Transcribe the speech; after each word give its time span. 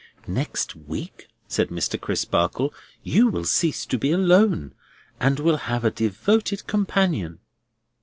"Next 0.25 0.75
week," 0.75 1.27
said 1.47 1.69
Mr. 1.69 2.01
Crisparkle, 2.01 2.73
"you 3.03 3.27
will 3.27 3.45
cease 3.45 3.85
to 3.85 3.99
be 3.99 4.09
alone, 4.11 4.73
and 5.19 5.39
will 5.39 5.57
have 5.57 5.85
a 5.85 5.91
devoted 5.91 6.65
companion." 6.65 7.37